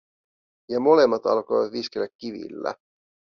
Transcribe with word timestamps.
Ja 0.69 0.79
molemmat 0.79 1.25
alkoivat 1.25 1.71
viskellä 1.73 2.07
kivillä. 2.17 2.75